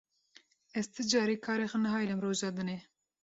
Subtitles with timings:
[0.79, 2.77] Ez ti carî karê xwe nahêlim roja dinê.